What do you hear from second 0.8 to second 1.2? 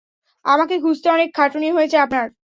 খুঁজতে